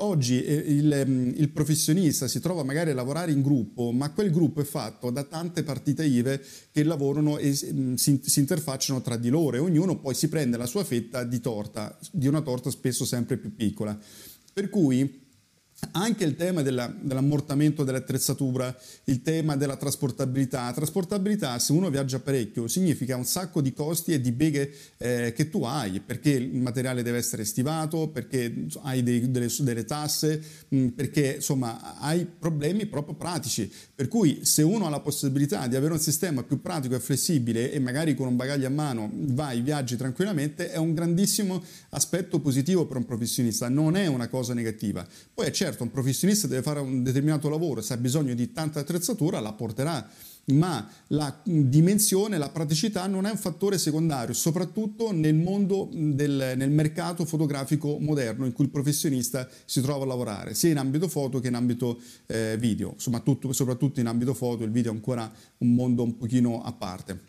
Oggi 0.00 0.44
eh, 0.44 0.54
il, 0.54 0.92
ehm, 0.92 1.34
il, 1.36 1.48
professionista 1.50 2.28
si 2.28 2.40
trova 2.40 2.62
magari 2.62 2.90
a 2.90 2.94
lavorare 2.94 3.32
in 3.32 3.42
gruppo, 3.42 3.90
ma 3.92 4.10
quel 4.10 4.30
gruppo 4.30 4.60
è 4.60 4.64
fatto 4.64 5.10
da 5.10 5.24
tante 5.24 5.62
partite 5.62 6.04
IVE 6.04 6.40
che 6.72 6.82
lavorano 6.84 7.38
e 7.38 7.56
mm, 7.72 7.94
si, 7.94 8.20
si 8.24 8.40
interfacciano 8.40 9.00
tra 9.02 9.16
di 9.16 9.28
loro 9.28 9.56
e 9.56 9.60
ognuno 9.60 9.98
poi 9.98 10.14
si 10.14 10.28
prende 10.28 10.56
la 10.56 10.66
sua 10.66 10.84
fetta 10.84 11.24
di 11.24 11.40
torta, 11.40 11.98
di 12.10 12.26
una 12.26 12.40
torta 12.40 12.70
spesso 12.70 13.04
sempre 13.04 13.36
più 13.36 13.54
piccola. 13.54 13.98
Per 14.52 14.68
cui 14.70 15.26
anche 15.92 16.24
il 16.24 16.34
tema 16.34 16.62
della, 16.62 16.92
dell'ammortamento 17.00 17.84
dell'attrezzatura, 17.84 18.74
il 19.04 19.22
tema 19.22 19.56
della 19.56 19.76
trasportabilità. 19.76 20.72
Trasportabilità, 20.72 21.58
se 21.58 21.72
uno 21.72 21.88
viaggia 21.88 22.18
parecchio, 22.18 22.66
significa 22.66 23.16
un 23.16 23.24
sacco 23.24 23.60
di 23.60 23.72
costi 23.72 24.12
e 24.12 24.20
di 24.20 24.32
beghe 24.32 24.72
eh, 24.98 25.32
che 25.34 25.48
tu 25.48 25.62
hai, 25.64 26.00
perché 26.00 26.30
il 26.30 26.60
materiale 26.60 27.02
deve 27.02 27.18
essere 27.18 27.44
stivato, 27.44 28.08
perché 28.08 28.66
hai 28.82 29.02
dei, 29.02 29.30
delle, 29.30 29.48
delle, 29.60 29.84
tasse, 29.84 30.42
mh, 30.68 30.78
mm, 30.78 30.88
perché 30.88 31.34
insomma 31.36 31.98
hai 31.98 32.26
problemi 32.26 32.86
proprio 32.86 33.14
pratici. 33.14 33.70
Per 33.94 34.08
cui 34.08 34.40
se 34.42 34.62
uno 34.62 34.86
ha 34.86 34.90
la 34.90 35.00
possibilità 35.00 35.66
di 35.66 35.76
avere 35.76 35.92
un 35.92 36.00
sistema 36.00 36.42
più 36.42 36.60
pratico 36.60 36.94
e 36.94 37.00
flessibile 37.00 37.72
e 37.72 37.78
magari 37.78 38.14
con 38.14 38.26
un 38.26 38.36
bagaglio 38.36 38.66
a 38.66 38.70
mano 38.70 39.10
vai, 39.12 39.60
viaggi 39.60 39.96
tranquillamente, 39.96 40.70
è 40.70 40.76
un 40.76 40.92
grandissimo 40.92 41.62
aspetto 41.90 42.40
positivo 42.40 42.86
per 42.86 42.96
un 42.96 43.04
professionista, 43.04 43.68
non 43.68 43.96
è 43.96 44.06
una 44.06 44.28
cosa 44.28 44.54
negativa. 44.54 45.06
Poi 45.32 45.52
certo 45.52 45.67
certo 45.68 45.82
un 45.82 45.90
professionista 45.90 46.46
deve 46.46 46.62
fare 46.62 46.80
un 46.80 47.02
determinato 47.02 47.48
lavoro, 47.48 47.82
se 47.82 47.92
ha 47.92 47.98
bisogno 47.98 48.34
di 48.34 48.52
tanta 48.52 48.80
attrezzatura 48.80 49.38
la 49.40 49.52
porterà, 49.52 50.08
ma 50.46 50.88
la 51.08 51.40
dimensione, 51.44 52.38
la 52.38 52.48
praticità 52.48 53.06
non 53.06 53.26
è 53.26 53.30
un 53.30 53.36
fattore 53.36 53.76
secondario, 53.76 54.32
soprattutto 54.32 55.12
nel 55.12 55.34
mondo 55.34 55.90
del 55.92 56.54
nel 56.56 56.70
mercato 56.70 57.26
fotografico 57.26 57.98
moderno 57.98 58.46
in 58.46 58.52
cui 58.52 58.64
il 58.64 58.70
professionista 58.70 59.46
si 59.66 59.82
trova 59.82 60.04
a 60.04 60.06
lavorare, 60.06 60.54
sia 60.54 60.70
in 60.70 60.78
ambito 60.78 61.06
foto 61.06 61.38
che 61.38 61.48
in 61.48 61.54
ambito 61.54 62.00
eh, 62.26 62.56
video, 62.58 62.94
soprattutto 62.96 64.00
in 64.00 64.06
ambito 64.06 64.32
foto, 64.32 64.64
il 64.64 64.70
video 64.70 64.92
è 64.92 64.94
ancora 64.94 65.30
un 65.58 65.74
mondo 65.74 66.02
un 66.02 66.16
pochino 66.16 66.62
a 66.62 66.72
parte. 66.72 67.27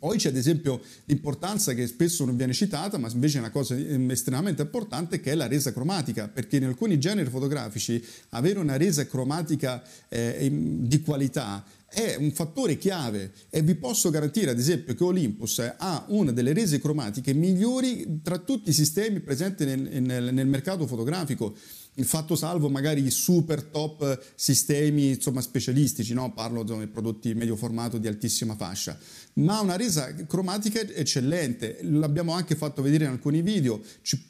Poi 0.00 0.16
c'è 0.16 0.30
ad 0.30 0.36
esempio 0.36 0.80
l'importanza 1.04 1.74
che 1.74 1.86
spesso 1.86 2.24
non 2.24 2.34
viene 2.34 2.54
citata, 2.54 2.96
ma 2.96 3.10
invece 3.12 3.36
è 3.36 3.40
una 3.40 3.50
cosa 3.50 3.76
ehm, 3.76 4.10
estremamente 4.10 4.62
importante, 4.62 5.20
che 5.20 5.32
è 5.32 5.34
la 5.34 5.46
resa 5.46 5.74
cromatica, 5.74 6.26
perché 6.26 6.56
in 6.56 6.64
alcuni 6.64 6.98
generi 6.98 7.28
fotografici 7.28 8.02
avere 8.30 8.58
una 8.58 8.78
resa 8.78 9.06
cromatica 9.06 9.82
eh, 10.08 10.48
di 10.50 11.02
qualità 11.02 11.62
è 11.92 12.14
un 12.16 12.30
fattore 12.30 12.78
chiave 12.78 13.32
e 13.50 13.62
vi 13.62 13.74
posso 13.74 14.10
garantire 14.10 14.52
ad 14.52 14.58
esempio 14.58 14.94
che 14.94 15.02
Olympus 15.02 15.58
ha 15.76 16.04
una 16.08 16.30
delle 16.30 16.52
rese 16.52 16.78
cromatiche 16.78 17.34
migliori 17.34 18.20
tra 18.22 18.38
tutti 18.38 18.70
i 18.70 18.72
sistemi 18.72 19.20
presenti 19.20 19.64
nel, 19.64 20.00
nel, 20.00 20.32
nel 20.32 20.46
mercato 20.46 20.86
fotografico. 20.86 21.54
Il 21.94 22.04
fatto 22.04 22.36
salvo 22.36 22.70
magari 22.70 23.04
i 23.04 23.10
super 23.10 23.64
top 23.64 24.18
sistemi 24.36 25.08
insomma, 25.10 25.40
specialistici, 25.40 26.14
no? 26.14 26.32
parlo 26.32 26.62
di 26.62 26.86
prodotti 26.86 27.34
medio 27.34 27.56
formato 27.56 27.98
di 27.98 28.06
altissima 28.06 28.54
fascia, 28.54 28.96
ma 29.34 29.60
una 29.60 29.76
resa 29.76 30.14
cromatica 30.26 30.80
eccellente, 30.80 31.80
l'abbiamo 31.82 32.32
anche 32.32 32.54
fatto 32.54 32.80
vedere 32.80 33.04
in 33.04 33.10
alcuni 33.10 33.42
video, 33.42 33.82
ci, 34.02 34.24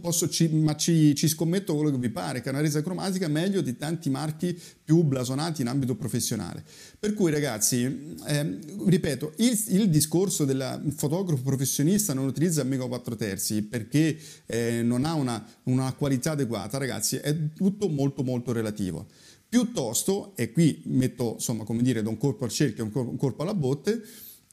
posso, 0.00 0.28
ci, 0.28 0.48
ma 0.48 0.74
ci, 0.74 1.14
ci, 1.14 1.28
scommetto 1.28 1.74
quello 1.76 1.92
che 1.92 1.98
vi 1.98 2.10
pare, 2.10 2.40
che 2.40 2.48
è 2.48 2.52
una 2.52 2.60
resa 2.60 2.82
cromatica 2.82 3.28
meglio 3.28 3.60
di 3.60 3.76
tanti 3.76 4.10
marchi 4.10 4.58
più 4.84 5.02
blasonati 5.02 5.62
in 5.62 5.68
ambito 5.68 5.94
professionale. 5.94 6.62
Per 6.98 7.14
cui 7.14 7.30
ragazzi, 7.30 8.14
eh, 8.26 8.58
ripeto, 8.86 9.32
il, 9.36 9.64
il, 9.68 9.88
discorso 9.88 10.44
del 10.44 10.92
fotografo 10.94 11.42
professionista 11.42 12.12
non 12.12 12.26
utilizza 12.26 12.60
il 12.60 12.68
Mega 12.68 12.86
4 12.86 13.16
terzi 13.16 13.62
perché 13.62 14.16
eh, 14.46 14.82
non 14.82 15.06
ha 15.06 15.14
una, 15.14 15.44
una 15.64 15.92
qualità 15.94 16.32
adeguata, 16.32 16.76
ragazzi, 16.76 17.16
è 17.16 17.34
tutto 17.54 17.88
molto 17.88 18.22
molto 18.22 18.52
relativo. 18.52 19.06
Piuttosto, 19.48 20.32
e 20.36 20.52
qui 20.52 20.82
metto 20.86 21.34
insomma 21.34 21.64
come 21.64 21.82
dire 21.82 22.02
da 22.02 22.08
un 22.08 22.18
colpo 22.18 22.44
al 22.44 22.50
cerchio 22.50 22.84
e 22.84 22.90
un 22.92 23.16
colpo 23.16 23.42
alla 23.42 23.54
botte, 23.54 24.02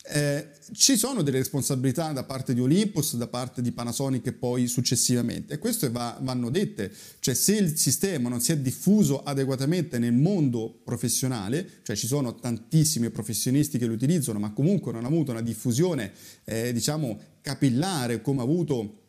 eh, 0.03 0.50
ci 0.74 0.98
sono 0.98 1.22
delle 1.22 1.38
responsabilità 1.38 2.12
da 2.12 2.24
parte 2.24 2.53
di 2.53 2.60
Olympus, 2.60 3.15
da 3.15 3.27
parte 3.27 3.62
di 3.62 3.72
Panasonic 3.72 4.27
e 4.27 4.34
poi 4.34 4.67
successivamente. 4.67 5.53
E 5.53 5.58
queste 5.58 5.89
va, 5.89 6.17
vanno 6.22 6.50
dette, 6.50 6.91
cioè 7.20 7.34
se 7.34 7.55
il 7.55 7.77
sistema 7.77 8.29
non 8.29 8.41
si 8.41 8.51
è 8.51 8.58
diffuso 8.58 9.22
adeguatamente 9.22 10.00
nel 10.00 10.13
mondo 10.13 10.81
professionale, 10.84 11.67
cioè 11.84 11.96
ci 11.96 12.08
sono 12.08 12.36
tantissimi 12.36 13.10
professionisti 13.10 13.77
che 13.77 13.86
lo 13.86 13.93
utilizzano 13.93 14.39
ma 14.39 14.51
comunque 14.51 14.91
non 14.91 15.03
ha 15.03 15.08
avuto 15.08 15.31
una 15.31 15.41
diffusione 15.41 16.12
eh, 16.46 16.74
diciamo 16.74 17.20
capillare 17.41 18.22
come 18.22 18.39
ha 18.39 18.43
avuto 18.43 19.00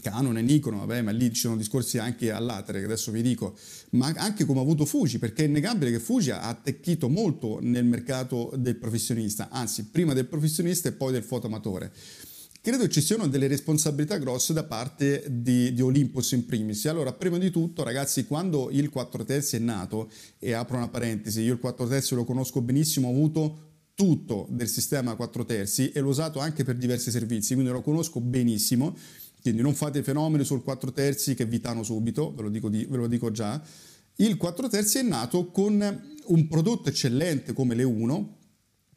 Canon 0.00 0.38
e 0.38 0.42
Nikon, 0.42 0.78
vabbè, 0.78 1.02
ma 1.02 1.10
lì 1.10 1.32
ci 1.32 1.40
sono 1.40 1.56
discorsi 1.56 1.98
anche 1.98 2.30
all'atere, 2.30 2.78
che 2.80 2.84
adesso 2.84 3.10
vi 3.10 3.22
dico, 3.22 3.56
ma 3.90 4.12
anche 4.16 4.44
come 4.44 4.60
ha 4.60 4.62
avuto 4.62 4.84
Fuji, 4.84 5.18
perché 5.18 5.44
è 5.44 5.46
innegabile 5.46 5.90
che 5.90 6.00
Fuji 6.00 6.30
ha 6.30 6.42
attecchito 6.42 7.08
molto 7.08 7.58
nel 7.60 7.84
mercato 7.84 8.52
del 8.56 8.76
professionista, 8.76 9.48
anzi, 9.50 9.84
prima 9.84 10.14
del 10.14 10.26
professionista 10.26 10.88
e 10.88 10.92
poi 10.92 11.12
del 11.12 11.22
fotoamatore. 11.22 11.92
Credo 12.60 12.88
ci 12.88 13.00
siano 13.00 13.28
delle 13.28 13.46
responsabilità 13.46 14.18
grosse 14.18 14.52
da 14.52 14.64
parte 14.64 15.24
di, 15.30 15.72
di, 15.72 15.80
Olympus 15.80 16.32
in 16.32 16.44
primis. 16.44 16.84
Allora, 16.86 17.12
prima 17.12 17.38
di 17.38 17.50
tutto, 17.50 17.82
ragazzi, 17.82 18.26
quando 18.26 18.68
il 18.70 18.90
4 18.90 19.24
terzi 19.24 19.56
è 19.56 19.58
nato, 19.60 20.10
e 20.38 20.52
apro 20.52 20.76
una 20.76 20.88
parentesi, 20.88 21.40
io 21.42 21.54
il 21.54 21.60
4 21.60 21.86
terzi 21.86 22.14
lo 22.14 22.24
conosco 22.24 22.60
benissimo, 22.60 23.08
ho 23.08 23.12
avuto 23.12 23.68
tutto 23.94 24.46
del 24.50 24.68
sistema 24.68 25.16
4 25.16 25.44
terzi 25.44 25.90
e 25.90 26.00
l'ho 26.00 26.08
usato 26.08 26.40
anche 26.40 26.62
per 26.62 26.76
diversi 26.76 27.10
servizi, 27.10 27.54
quindi 27.54 27.72
lo 27.72 27.80
conosco 27.80 28.20
benissimo 28.20 28.94
quindi 29.42 29.62
non 29.62 29.74
fate 29.74 30.02
fenomeni 30.02 30.44
sul 30.44 30.62
4 30.62 30.92
terzi 30.92 31.34
che 31.34 31.44
vitano 31.44 31.82
subito, 31.82 32.34
ve 32.34 32.42
lo 32.42 32.48
dico, 32.50 32.68
di, 32.68 32.84
ve 32.84 32.96
lo 32.96 33.06
dico 33.06 33.30
già. 33.30 33.60
Il 34.16 34.36
4 34.36 34.68
terzi 34.68 34.98
è 34.98 35.02
nato 35.02 35.50
con 35.50 36.16
un 36.26 36.48
prodotto 36.48 36.88
eccellente 36.88 37.52
come 37.52 37.74
le 37.74 37.84
1, 37.84 38.36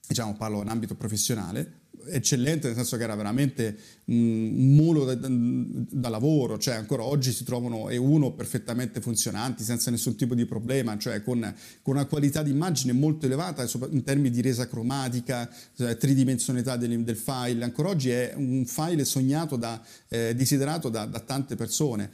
diciamo 0.07 0.36
parlo 0.36 0.62
in 0.62 0.67
ambito 0.67 0.95
professionale, 0.95 1.81
eccellente 2.08 2.67
nel 2.67 2.75
senso 2.75 2.98
che 2.98 3.03
era 3.03 3.15
veramente 3.15 3.77
un 4.05 4.75
mulo 4.75 5.05
da, 5.05 5.15
da, 5.15 6.10
lavoro, 6.10 6.58
cioè 6.58 6.75
ancora 6.75 7.03
oggi 7.03 7.31
si 7.31 7.43
trovano 7.43 7.89
E1 7.89 8.36
perfettamente 8.36 9.01
funzionanti 9.01 9.63
senza 9.63 9.91
nessun 9.91 10.15
tipo 10.15 10.36
di 10.36 10.46
problema, 10.46 10.98
cioè 10.98 11.24
con, 11.24 11.39
con 11.81 11.96
una 11.96 12.05
qualità 12.05 12.43
di 12.43 12.51
immagine 12.51 12.93
molto 12.93 13.25
elevata 13.25 13.67
in 13.89 14.03
termini 14.03 14.29
di 14.29 14.41
resa 14.41 14.67
cromatica, 14.67 15.50
cioè 15.75 15.96
tridimensionalità 15.98 16.77
del, 16.77 17.03
del, 17.03 17.17
file, 17.17 17.63
ancora 17.63 17.89
oggi 17.89 18.10
è 18.10 18.34
un 18.36 18.65
file 18.65 19.05
sognato 19.05 19.55
da, 19.55 19.81
eh, 20.10 20.34
desiderato 20.36 20.89
da, 20.89 21.05
da 21.05 21.20
tante 21.20 21.55
persone 21.55 22.12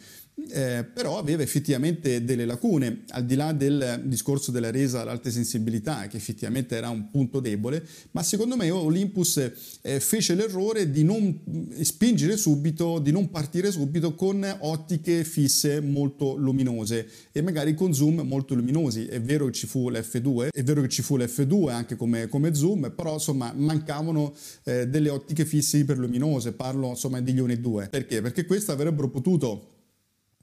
eh, 0.50 0.86
però 0.94 1.18
aveva 1.18 1.42
effettivamente 1.42 2.24
delle 2.24 2.46
lacune, 2.46 3.04
al 3.10 3.26
di 3.26 3.36
là 3.36 3.54
del 3.54 4.04
discorso 4.06 4.52
della 4.52 4.70
resa 4.70 5.02
all'alta 5.02 5.32
sensibilità, 5.32 6.08
che 6.08 6.18
effettivamente 6.18 6.76
era 6.76 6.90
un 6.90 7.10
punto 7.10 7.40
debole, 7.40 7.84
ma 8.12 8.22
secondo 8.22 8.56
me 8.56 8.70
Olympus 8.70 9.52
eh, 9.82 10.00
fece 10.00 10.36
l'errore 10.36 10.92
di 10.92 11.04
non 11.04 11.40
spingere 11.82 12.38
subito, 12.38 13.00
di 13.00 13.12
non 13.12 13.30
partire 13.30 13.72
subito 13.72 14.14
con 14.14 14.46
ottiche 14.60 15.24
fisse 15.24 15.82
molto 15.82 16.36
luminose 16.36 17.08
e 17.32 17.42
magari 17.42 17.74
con 17.74 17.94
zoom 17.94 18.22
molto 18.22 18.54
luminosi. 18.54 19.06
È 19.06 19.20
vero 19.20 19.46
che 19.46 19.54
ci 19.54 19.68
fu 19.68 19.90
l'F2, 19.90 20.50
è 20.52 20.64
vero 20.64 20.82
che 20.82 20.90
ci 20.90 21.02
fu 21.02 21.18
l'F2 21.18 21.70
anche 21.70 21.96
come, 21.96 22.28
come 22.28 22.54
zoom, 22.54 22.94
però 22.96 23.14
insomma 23.14 23.52
mancavano 23.56 24.36
eh, 24.64 24.88
delle 24.88 25.10
ottiche 25.10 25.46
fisse 25.46 25.78
iperluminose, 25.78 26.54
parlo 26.54 26.90
insomma 26.90 27.22
di 27.22 27.32
Ione 27.32 27.60
2. 27.60 27.88
Perché? 27.90 28.22
Perché 28.22 28.46
queste 28.46 28.72
avrebbero 28.72 29.10
potuto 29.10 29.76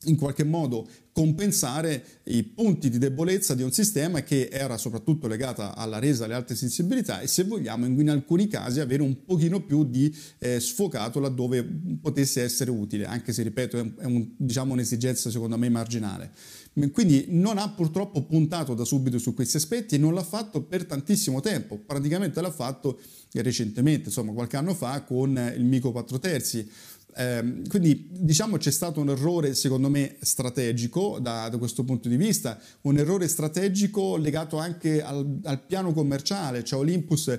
in 0.06 0.16
qualche 0.16 0.44
modo 0.44 0.86
compensare 1.12 2.04
i 2.24 2.42
punti 2.42 2.90
di 2.90 2.98
debolezza 2.98 3.54
di 3.54 3.62
un 3.62 3.70
sistema 3.70 4.22
che 4.22 4.48
era 4.50 4.76
soprattutto 4.76 5.28
legata 5.28 5.76
alla 5.76 5.98
resa 5.98 6.24
alle 6.24 6.34
alte 6.34 6.56
sensibilità 6.56 7.20
e 7.20 7.28
se 7.28 7.44
vogliamo 7.44 7.86
in, 7.86 8.10
alcuni 8.10 8.48
casi 8.48 8.80
avere 8.80 9.02
un 9.02 9.24
pochino 9.24 9.64
più 9.64 9.84
di 9.84 10.14
eh, 10.38 10.58
sfocato 10.58 11.20
laddove 11.20 11.64
potesse 12.00 12.42
essere 12.42 12.70
utile, 12.70 13.06
anche 13.06 13.32
se 13.32 13.42
ripeto 13.42 13.78
è, 13.78 14.04
un, 14.04 14.28
diciamo, 14.36 14.72
un'esigenza 14.72 15.30
secondo 15.30 15.56
me 15.56 15.68
marginale. 15.68 16.32
Quindi 16.90 17.26
non 17.28 17.58
ha 17.58 17.70
purtroppo 17.70 18.22
puntato 18.22 18.74
da 18.74 18.84
subito 18.84 19.18
su 19.18 19.32
questi 19.32 19.58
aspetti 19.58 19.94
e 19.94 19.98
non 19.98 20.12
l'ha 20.12 20.24
fatto 20.24 20.62
per 20.62 20.86
tantissimo 20.86 21.40
tempo, 21.40 21.78
praticamente 21.78 22.40
l'ha 22.40 22.50
fatto 22.50 22.98
recentemente, 23.32 24.08
insomma 24.08 24.32
qualche 24.32 24.56
anno 24.56 24.74
fa 24.74 25.02
con 25.02 25.52
il 25.56 25.64
Mico 25.64 25.92
4 25.92 26.18
terzi. 26.18 26.68
Eh, 27.16 27.62
quindi 27.68 28.08
diciamo 28.10 28.56
c'è 28.56 28.72
stato 28.72 29.00
un 29.00 29.08
errore 29.08 29.54
secondo 29.54 29.88
me 29.88 30.16
strategico 30.20 31.20
da, 31.20 31.48
da, 31.48 31.58
questo 31.58 31.84
punto 31.84 32.08
di 32.08 32.16
vista, 32.16 32.58
un 32.82 32.98
errore 32.98 33.28
strategico 33.28 34.16
legato 34.16 34.58
anche 34.58 35.00
al, 35.00 35.38
al 35.44 35.62
piano 35.62 35.92
commerciale, 35.92 36.64
cioè 36.64 36.80
Olympus 36.80 37.38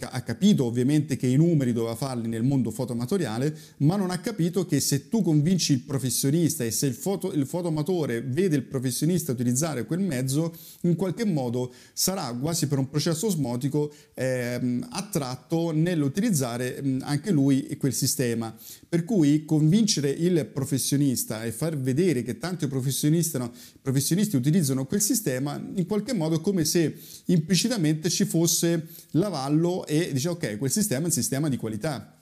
ha 0.00 0.20
capito 0.20 0.64
ovviamente 0.64 1.16
che 1.16 1.26
i 1.26 1.36
numeri 1.36 1.72
doveva 1.72 1.94
farli 1.94 2.28
nel 2.28 2.42
mondo 2.42 2.70
fotoamatoriale, 2.70 3.56
ma 3.78 3.96
non 3.96 4.10
ha 4.10 4.18
capito 4.18 4.66
che 4.66 4.78
se 4.78 5.08
tu 5.08 5.22
convinci 5.22 5.72
il 5.72 5.80
professionista 5.80 6.64
e 6.64 6.70
se 6.70 6.86
il, 6.86 6.92
foto, 6.92 7.32
il 7.32 7.46
fotoamatore 7.46 8.20
vede 8.20 8.56
il 8.56 8.64
professionista 8.64 9.32
utilizzare 9.32 9.86
quel 9.86 10.00
mezzo, 10.00 10.54
in 10.82 10.96
qualche 10.96 11.24
modo 11.24 11.72
sarà 11.94 12.32
quasi 12.34 12.66
per 12.66 12.78
un 12.78 12.90
processo 12.90 13.26
osmotico 13.26 13.90
eh, 14.14 14.80
attratto 14.90 15.70
nell'utilizzare 15.72 16.98
anche 17.00 17.30
lui 17.30 17.74
quel 17.78 17.94
sistema. 17.94 18.54
Per 18.86 19.04
cui 19.04 19.44
convincere 19.44 20.10
il 20.10 20.46
professionista 20.52 21.44
e 21.44 21.52
far 21.52 21.78
vedere 21.78 22.22
che 22.22 22.38
tanti 22.38 22.66
professionisti, 22.66 23.38
no, 23.38 23.50
professionisti 23.80 24.36
utilizzano 24.36 24.84
quel 24.84 25.00
sistema, 25.00 25.62
in 25.74 25.86
qualche 25.86 26.12
modo 26.12 26.36
è 26.36 26.40
come 26.40 26.64
se 26.64 26.94
implicitamente 27.26 28.10
ci 28.10 28.24
fosse 28.24 28.88
l'avallo 29.12 29.69
e 29.86 30.12
dice 30.12 30.28
ok, 30.28 30.58
quel 30.58 30.70
sistema 30.70 31.02
è 31.02 31.06
un 31.06 31.10
sistema 31.10 31.48
di 31.48 31.56
qualità. 31.56 32.14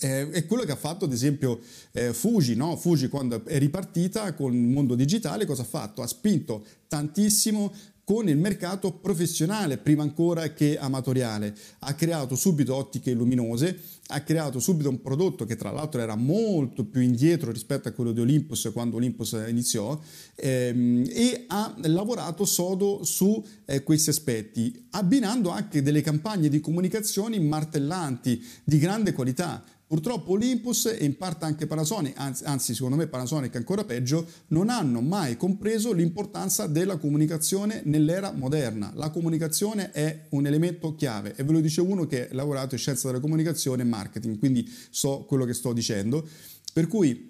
Eh, 0.00 0.30
è 0.30 0.46
quello 0.46 0.62
che 0.62 0.72
ha 0.72 0.76
fatto 0.76 1.04
ad 1.04 1.12
esempio 1.12 1.60
eh, 1.92 2.12
Fuji, 2.12 2.54
no? 2.54 2.76
Fuji 2.76 3.08
quando 3.08 3.44
è 3.44 3.58
ripartita 3.58 4.32
con 4.34 4.54
il 4.54 4.68
mondo 4.68 4.94
digitale 4.94 5.44
cosa 5.44 5.62
ha 5.62 5.66
fatto? 5.66 6.02
Ha 6.02 6.06
spinto 6.06 6.64
tantissimo 6.86 7.72
con 8.04 8.28
il 8.28 8.38
mercato 8.38 8.92
professionale 8.92 9.78
prima 9.78 10.02
ancora 10.02 10.52
che 10.52 10.78
amatoriale. 10.78 11.54
Ha 11.80 11.94
creato 11.94 12.34
subito 12.34 12.74
ottiche 12.74 13.12
luminose, 13.12 13.78
ha 14.10 14.20
creato 14.22 14.58
subito 14.58 14.88
un 14.88 15.00
prodotto 15.00 15.44
che 15.44 15.56
tra 15.56 15.70
l'altro 15.70 16.00
era 16.00 16.16
molto 16.16 16.84
più 16.84 17.00
indietro 17.00 17.52
rispetto 17.52 17.88
a 17.88 17.92
quello 17.92 18.12
di 18.12 18.20
Olympus 18.20 18.70
quando 18.72 18.96
Olympus 18.96 19.36
iniziò 19.48 19.98
ehm, 20.34 21.04
e 21.08 21.44
ha 21.46 21.74
lavorato 21.84 22.44
sodo 22.44 23.04
su 23.04 23.42
eh, 23.64 23.82
questi 23.82 24.10
aspetti, 24.10 24.86
abbinando 24.90 25.50
anche 25.50 25.82
delle 25.82 26.02
campagne 26.02 26.48
di 26.48 26.60
comunicazione 26.60 27.38
martellanti 27.38 28.44
di 28.64 28.78
grande 28.78 29.12
qualità 29.12 29.64
Purtroppo 29.90 30.34
Olympus 30.34 30.86
e 30.86 31.04
in 31.04 31.16
parte 31.16 31.46
anche 31.46 31.66
Panasonic, 31.66 32.16
anzi, 32.16 32.44
anzi 32.44 32.74
secondo 32.74 32.94
me 32.94 33.08
Panasonic 33.08 33.56
ancora 33.56 33.82
peggio, 33.82 34.24
non 34.50 34.68
hanno 34.68 35.00
mai 35.00 35.36
compreso 35.36 35.92
l'importanza 35.92 36.68
della 36.68 36.96
comunicazione 36.96 37.82
nell'era 37.86 38.30
moderna. 38.30 38.92
La 38.94 39.10
comunicazione 39.10 39.90
è 39.90 40.26
un 40.28 40.46
elemento 40.46 40.94
chiave 40.94 41.34
e 41.34 41.42
ve 41.42 41.50
lo 41.50 41.58
dice 41.58 41.80
uno 41.80 42.06
che 42.06 42.28
ha 42.28 42.34
lavorato 42.34 42.76
in 42.76 42.80
scienza 42.80 43.08
della 43.08 43.18
comunicazione 43.18 43.82
e 43.82 43.86
marketing, 43.86 44.38
quindi 44.38 44.64
so 44.90 45.24
quello 45.26 45.44
che 45.44 45.54
sto 45.54 45.72
dicendo. 45.72 46.24
Per 46.72 46.86
cui 46.86 47.29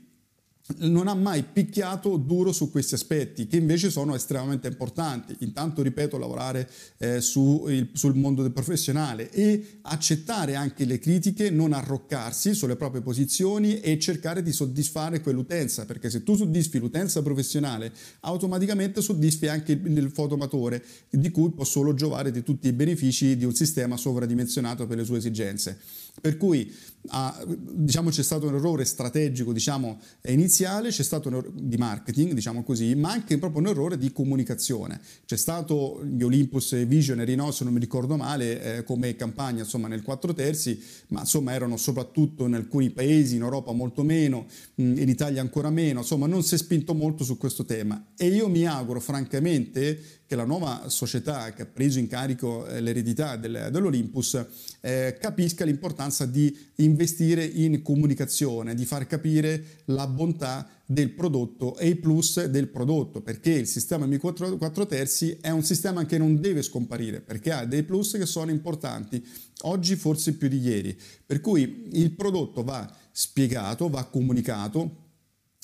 non 0.79 1.09
ha 1.09 1.15
mai 1.15 1.43
picchiato 1.43 2.17
duro 2.17 2.53
su 2.53 2.71
questi 2.71 2.95
aspetti 2.95 3.47
che 3.47 3.57
invece 3.57 3.91
sono 3.91 4.15
estremamente 4.15 4.69
importanti. 4.69 5.37
Intanto, 5.41 5.83
ripeto, 5.83 6.19
lavorare 6.19 6.69
eh, 6.99 7.21
su 7.21 7.67
il, 7.69 7.91
sul 7.93 8.15
mondo 8.15 8.43
del 8.43 8.53
professionale 8.53 9.31
e 9.31 9.79
accettare 9.83 10.55
anche 10.55 10.85
le 10.85 10.99
critiche, 10.99 11.51
non 11.51 11.73
arroccarsi 11.73 12.55
sulle 12.55 12.77
proprie 12.77 13.03
posizioni 13.03 13.81
e 13.81 13.99
cercare 13.99 14.43
di 14.43 14.53
soddisfare 14.53 15.21
quell'utenza, 15.21 15.85
perché 15.85 16.11
se 16.11 16.23
tu 16.23 16.35
soddisfi 16.35 16.79
l'utenza 16.79 17.23
professionale, 17.23 17.93
automaticamente 18.21 19.01
soddisfi 19.01 19.49
anche 19.49 19.73
il, 19.73 19.97
il 19.97 20.11
fotomatore, 20.11 20.83
di 21.11 21.31
cui 21.31 21.51
può 21.51 21.65
solo 21.65 21.95
giovare 21.95 22.31
di 22.31 22.43
tutti 22.43 22.69
i 22.69 22.73
benefici 22.73 23.37
di 23.37 23.45
un 23.45 23.55
sistema 23.55 23.97
sovradimensionato 23.97 24.87
per 24.87 24.97
le 24.97 25.05
sue 25.05 25.19
esigenze. 25.19 25.79
Per 26.21 26.37
cui 26.37 26.73
ah, 27.09 27.45
diciamo, 27.47 28.11
c'è 28.11 28.23
stato 28.23 28.47
un 28.47 28.55
errore 28.55 28.85
strategico 28.85 29.53
diciamo, 29.53 30.01
iniziale, 30.27 30.91
c'è 30.91 31.03
stato 31.03 31.29
un 31.29 31.35
errore 31.35 31.53
di 31.55 31.77
marketing, 31.77 32.33
diciamo 32.33 32.63
così, 32.63 32.95
ma 32.95 33.11
anche 33.11 33.39
proprio 33.39 33.63
un 33.63 33.69
errore 33.69 33.97
di 33.97 34.13
comunicazione. 34.13 35.01
C'è 35.25 35.37
stato 35.37 36.05
gli 36.05 36.23
Olympus 36.23 36.85
Visionary, 36.87 37.35
no, 37.35 37.51
se 37.51 37.65
non 37.65 37.73
mi 37.73 37.81
ricordo 37.81 38.17
male, 38.17 38.79
eh, 38.79 38.85
come 38.85 39.17
campagna 39.17 39.63
insomma, 39.63 39.89
nel 39.89 40.03
4 40.03 40.35
terzi, 40.35 40.81
ma 41.09 41.21
insomma 41.21 41.53
erano 41.53 41.77
soprattutto 41.77 42.47
in 42.47 42.55
alcuni 42.55 42.91
paesi, 42.91 43.37
in 43.37 43.43
Europa 43.43 43.73
molto 43.73 44.03
meno, 44.03 44.47
in 44.77 45.09
Italia 45.09 45.41
ancora 45.41 45.71
meno, 45.71 46.01
insomma 46.01 46.27
non 46.27 46.43
si 46.43 46.55
è 46.55 46.59
spinto 46.59 46.95
molto 46.95 47.25
su 47.25 47.37
questo 47.39 47.65
tema. 47.65 48.13
E 48.17 48.27
io 48.27 48.49
mi 48.49 48.67
auguro 48.67 49.01
francamente 49.01 50.20
che 50.31 50.37
la 50.37 50.45
nuova 50.45 50.89
società 50.89 51.53
che 51.53 51.63
ha 51.63 51.67
preso 51.67 51.99
in 51.99 52.07
carico 52.07 52.65
eh, 52.65 52.81
l'eredità 52.81 53.35
del, 53.35 53.67
dell'Olympus 53.73 54.47
eh, 54.81 55.17
capisca 55.21 55.65
l'importanza 55.65 56.25
di 56.25 56.57
investire 56.77 57.45
in 57.45 57.83
comunicazione, 57.83 58.77
di 58.77 58.85
far 58.85 59.09
capire 59.09 59.83
la 59.87 60.07
bontà 60.07 60.69
del 60.87 61.11
prodotto 61.11 61.77
e 61.77 61.89
i 61.89 61.97
plus 61.97 62.45
del 62.45 62.69
prodotto, 62.69 63.23
perché 63.23 63.51
il 63.51 63.67
sistema 63.67 64.07
M4, 64.07 64.57
4 64.57 64.87
terzi 64.87 65.37
è 65.41 65.51
un 65.51 65.65
sistema 65.65 66.07
che 66.07 66.17
non 66.17 66.41
deve 66.41 66.63
scomparire, 66.63 67.21
perché 67.21 67.51
ha 67.51 67.65
dei 67.65 67.83
plus 67.83 68.13
che 68.13 68.27
sono 68.27 68.53
importanti, 68.53 69.27
oggi 69.63 69.97
forse 69.97 70.35
più 70.35 70.47
di 70.47 70.61
ieri. 70.61 70.97
Per 71.27 71.41
cui 71.41 71.89
il 71.91 72.13
prodotto 72.13 72.63
va 72.63 72.89
spiegato, 73.11 73.89
va 73.89 74.05
comunicato, 74.05 75.09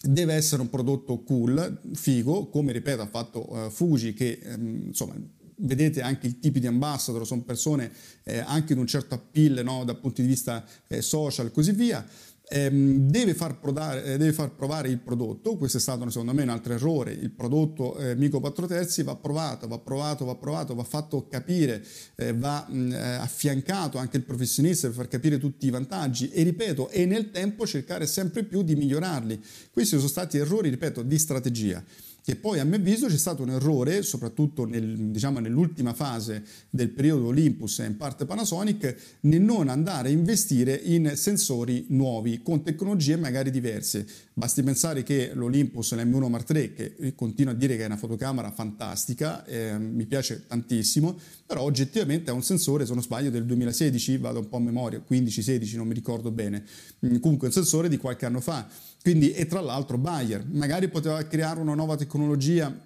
deve 0.02 0.34
essere 0.34 0.62
un 0.62 0.68
prodotto 0.68 1.22
cool, 1.22 1.80
figo, 1.94 2.48
come 2.48 2.72
ripeto 2.72 3.02
ha 3.02 3.06
fatto 3.06 3.52
uh, 3.52 3.70
Fuji 3.70 4.12
che 4.12 4.40
um, 4.44 4.84
insomma 4.86 5.14
vedete 5.58 6.02
anche 6.02 6.26
i 6.26 6.38
tipi 6.38 6.60
di 6.60 6.66
ambassador 6.66 7.26
sono 7.26 7.42
persone 7.42 7.90
eh, 8.24 8.38
anche 8.38 8.74
di 8.74 8.80
un 8.80 8.86
certo 8.86 9.14
appeal 9.14 9.64
no, 9.64 9.84
dal 9.84 9.98
punto 9.98 10.20
di 10.20 10.28
vista 10.28 10.64
eh, 10.86 11.00
social 11.00 11.46
e 11.46 11.50
così 11.50 11.72
via 11.72 12.06
ehm, 12.48 13.08
deve, 13.08 13.34
far 13.34 13.58
prodare, 13.58 14.04
eh, 14.04 14.16
deve, 14.16 14.32
far 14.32 14.54
provare 14.54 14.88
il 14.88 14.98
prodotto, 14.98 15.56
questo 15.56 15.78
è 15.78 15.80
stato 15.80 16.08
secondo 16.10 16.32
me 16.32 16.42
un 16.42 16.48
altro 16.48 16.72
errore, 16.72 17.12
il 17.12 17.30
prodotto 17.30 17.96
eh, 17.98 18.14
Mico 18.14 18.40
4 18.40 18.66
terzi 18.66 19.02
va 19.02 19.16
provato, 19.16 19.66
va 19.66 19.78
provato, 19.78 20.24
va 20.24 20.34
provato, 20.36 20.74
va 20.74 20.84
fatto 20.84 21.26
capire, 21.28 21.84
eh, 22.16 22.32
va 22.32 22.66
mh, 22.68 22.92
eh, 22.92 22.96
affiancato 22.96 23.98
anche 23.98 24.16
il 24.16 24.24
professionista 24.24 24.86
per 24.88 24.96
far 24.96 25.08
capire 25.08 25.38
tutti 25.38 25.66
i 25.66 25.70
vantaggi 25.70 26.30
e 26.30 26.42
ripeto, 26.42 26.88
e 26.90 27.06
nel 27.06 27.30
tempo 27.30 27.66
cercare 27.66 28.06
sempre 28.06 28.44
più 28.44 28.62
di 28.62 28.76
migliorarli. 28.76 29.42
Questi 29.70 29.96
sono 29.96 30.08
stati 30.08 30.38
errori, 30.38 30.70
ripeto, 30.70 31.02
di 31.02 31.18
strategia 31.18 31.84
che 32.26 32.34
poi 32.34 32.58
a 32.58 32.64
mio 32.64 32.74
avviso 32.74 33.06
c'è 33.06 33.16
stato 33.16 33.44
un 33.44 33.50
errore, 33.50 34.02
soprattutto 34.02 34.64
nel, 34.64 34.96
diciamo, 35.12 35.38
nell'ultima 35.38 35.94
fase 35.94 36.42
del 36.68 36.88
periodo 36.88 37.26
Olympus 37.26 37.78
e 37.78 37.84
in 37.84 37.96
parte 37.96 38.26
Panasonic, 38.26 39.18
nel 39.20 39.40
non 39.40 39.68
andare 39.68 40.08
a 40.08 40.10
investire 40.10 40.74
in 40.74 41.12
sensori 41.14 41.86
nuovi 41.90 42.42
con 42.42 42.64
tecnologie 42.64 43.14
magari 43.14 43.52
diverse. 43.52 44.04
Basti 44.32 44.64
pensare 44.64 45.04
che 45.04 45.30
l'Olympus, 45.34 45.94
l'M1 45.94 46.28
Mark 46.28 46.50
III, 46.50 46.72
che 46.72 47.14
continuo 47.14 47.52
a 47.52 47.56
dire 47.56 47.76
che 47.76 47.84
è 47.84 47.86
una 47.86 47.96
fotocamera 47.96 48.50
fantastica, 48.50 49.44
eh, 49.44 49.78
mi 49.78 50.06
piace 50.06 50.46
tantissimo, 50.48 51.16
però 51.46 51.62
oggettivamente 51.62 52.32
è 52.32 52.34
un 52.34 52.42
sensore, 52.42 52.86
se 52.86 52.92
non 52.92 53.04
sbaglio, 53.04 53.30
del 53.30 53.46
2016, 53.46 54.18
vado 54.18 54.40
un 54.40 54.48
po' 54.48 54.56
a 54.56 54.60
memoria, 54.60 55.00
15-16, 55.08 55.76
non 55.76 55.86
mi 55.86 55.94
ricordo 55.94 56.32
bene, 56.32 56.64
mm, 57.06 57.18
comunque 57.18 57.46
un 57.46 57.52
sensore 57.52 57.88
di 57.88 57.98
qualche 57.98 58.26
anno 58.26 58.40
fa 58.40 58.68
quindi, 59.06 59.30
e 59.30 59.46
tra 59.46 59.60
l'altro 59.60 59.98
Bayer 59.98 60.44
magari 60.50 60.88
poteva 60.88 61.22
creare 61.28 61.60
una 61.60 61.74
nuova 61.74 61.94
tecnologia 61.94 62.76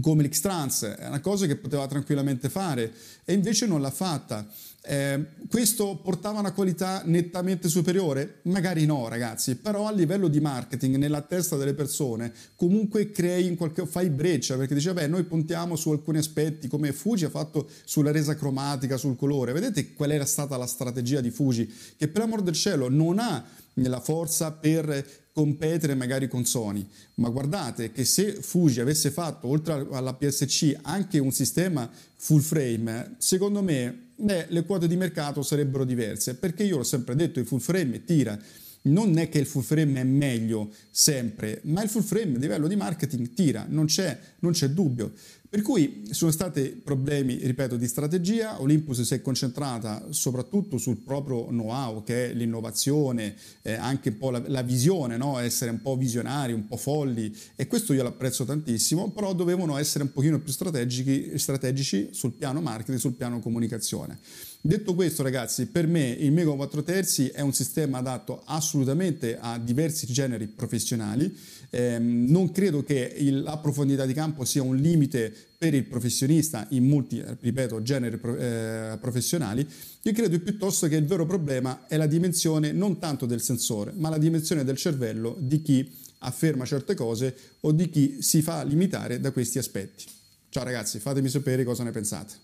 come 0.00 0.24
l'X-Trans, 0.24 0.96
è 0.98 1.06
una 1.06 1.20
cosa 1.20 1.46
che 1.46 1.54
poteva 1.54 1.86
tranquillamente 1.86 2.48
fare 2.48 2.92
e 3.24 3.34
invece 3.34 3.68
non 3.68 3.80
l'ha 3.80 3.92
fatta. 3.92 4.44
Eh, 4.86 5.24
questo 5.48 6.00
portava 6.02 6.40
una 6.40 6.50
qualità 6.50 7.02
nettamente 7.04 7.68
superiore? 7.68 8.40
Magari 8.42 8.84
no, 8.84 9.06
ragazzi, 9.06 9.54
però 9.54 9.86
a 9.86 9.92
livello 9.92 10.26
di 10.26 10.40
marketing, 10.40 10.96
nella 10.96 11.22
testa 11.22 11.56
delle 11.56 11.74
persone, 11.74 12.32
comunque 12.56 13.12
crei 13.12 13.46
in 13.46 13.54
qualche 13.54 13.86
fai 13.86 14.10
breccia 14.10 14.56
perché 14.56 14.74
dice, 14.74 14.92
beh, 14.92 15.06
noi 15.06 15.22
puntiamo 15.22 15.76
su 15.76 15.92
alcuni 15.92 16.18
aspetti 16.18 16.66
come 16.66 16.92
Fuji 16.92 17.26
ha 17.26 17.30
fatto 17.30 17.68
sulla 17.84 18.10
resa 18.10 18.34
cromatica, 18.34 18.96
sul 18.96 19.14
colore. 19.14 19.52
Vedete 19.52 19.94
qual 19.94 20.10
era 20.10 20.26
stata 20.26 20.56
la 20.56 20.66
strategia 20.66 21.20
di 21.20 21.30
Fuji? 21.30 21.72
Che 21.96 22.08
per 22.08 22.22
amor 22.22 22.42
del 22.42 22.54
cielo 22.54 22.88
non 22.88 23.20
ha 23.20 23.62
la 23.74 24.00
forza 24.00 24.52
per 24.52 25.22
competere 25.32 25.94
magari 25.94 26.28
con 26.28 26.44
Sony, 26.44 26.86
ma 27.14 27.28
guardate 27.28 27.90
che 27.90 28.04
se 28.04 28.34
Fuji 28.34 28.80
avesse 28.80 29.10
fatto 29.10 29.48
oltre 29.48 29.86
alla 29.90 30.14
PSC 30.14 30.78
anche 30.82 31.18
un 31.18 31.32
sistema 31.32 31.90
full 32.16 32.40
frame, 32.40 33.16
secondo 33.18 33.60
me 33.60 34.12
beh, 34.14 34.46
le 34.48 34.64
quote 34.64 34.86
di 34.86 34.96
mercato 34.96 35.42
sarebbero 35.42 35.84
diverse, 35.84 36.34
perché 36.36 36.62
io 36.62 36.76
l'ho 36.76 36.84
sempre 36.84 37.16
detto, 37.16 37.40
il 37.40 37.46
full 37.46 37.58
frame 37.58 38.04
tira 38.04 38.38
non 38.86 39.16
è 39.18 39.28
che 39.28 39.38
il 39.38 39.46
full 39.46 39.62
frame 39.62 40.00
è 40.00 40.04
meglio 40.04 40.70
sempre, 40.90 41.60
ma 41.64 41.82
il 41.82 41.88
full 41.88 42.02
frame 42.02 42.36
a 42.36 42.38
livello 42.38 42.68
di 42.68 42.76
marketing 42.76 43.32
tira, 43.32 43.66
non 43.68 43.86
c'è, 43.86 44.18
non 44.40 44.52
c'è 44.52 44.68
dubbio. 44.68 45.12
Per 45.54 45.62
cui 45.62 46.08
sono 46.10 46.32
stati 46.32 46.62
problemi, 46.70 47.36
ripeto, 47.36 47.76
di 47.76 47.86
strategia. 47.86 48.60
Olympus 48.60 49.02
si 49.02 49.14
è 49.14 49.22
concentrata 49.22 50.04
soprattutto 50.10 50.78
sul 50.78 50.96
proprio 50.96 51.46
know-how, 51.46 52.02
che 52.02 52.30
è 52.30 52.34
l'innovazione, 52.34 53.36
eh, 53.62 53.74
anche 53.74 54.08
un 54.08 54.18
po' 54.18 54.30
la, 54.30 54.42
la 54.48 54.62
visione, 54.62 55.16
no? 55.16 55.38
essere 55.38 55.70
un 55.70 55.80
po' 55.80 55.96
visionari, 55.96 56.52
un 56.52 56.66
po' 56.66 56.76
folli, 56.76 57.32
e 57.54 57.68
questo 57.68 57.92
io 57.92 58.02
l'apprezzo 58.02 58.44
tantissimo, 58.44 59.12
però 59.12 59.32
dovevano 59.32 59.78
essere 59.78 60.02
un 60.02 60.12
pochino 60.12 60.40
più 60.40 60.50
strategici 60.50 62.08
sul 62.10 62.32
piano 62.32 62.60
marketing, 62.60 62.98
sul 62.98 63.12
piano 63.12 63.38
comunicazione. 63.38 64.18
Detto 64.66 64.94
questo, 64.94 65.22
ragazzi, 65.22 65.66
per 65.66 65.86
me 65.86 66.08
il 66.08 66.32
Mego 66.32 66.56
4 66.56 66.82
terzi 66.82 67.28
è 67.28 67.42
un 67.42 67.52
sistema 67.52 67.98
adatto 67.98 68.40
assolutamente 68.46 69.36
a 69.38 69.58
diversi 69.58 70.06
generi 70.06 70.46
professionali. 70.46 71.36
Eh, 71.68 71.98
non 71.98 72.50
credo 72.50 72.82
che 72.82 73.14
il, 73.18 73.42
la 73.42 73.58
profondità 73.58 74.06
di 74.06 74.14
campo 74.14 74.46
sia 74.46 74.62
un 74.62 74.76
limite 74.76 75.30
per 75.58 75.74
il 75.74 75.84
professionista 75.84 76.66
in 76.70 76.88
molti, 76.88 77.22
ripeto, 77.40 77.82
generi 77.82 78.18
eh, 78.38 78.96
professionali. 78.98 79.68
Io 80.00 80.12
credo 80.14 80.40
piuttosto 80.40 80.88
che 80.88 80.96
il 80.96 81.04
vero 81.04 81.26
problema 81.26 81.86
è 81.86 81.98
la 81.98 82.06
dimensione 82.06 82.72
non 82.72 82.98
tanto 82.98 83.26
del 83.26 83.42
sensore, 83.42 83.92
ma 83.96 84.08
la 84.08 84.16
dimensione 84.16 84.64
del 84.64 84.78
cervello 84.78 85.36
di 85.38 85.60
chi 85.60 85.92
afferma 86.20 86.64
certe 86.64 86.94
cose 86.94 87.36
o 87.60 87.70
di 87.70 87.90
chi 87.90 88.22
si 88.22 88.40
fa 88.40 88.62
limitare 88.62 89.20
da 89.20 89.30
questi 89.30 89.58
aspetti. 89.58 90.06
Ciao 90.48 90.64
ragazzi, 90.64 91.00
fatemi 91.00 91.28
sapere 91.28 91.64
cosa 91.64 91.82
ne 91.82 91.90
pensate. 91.90 92.43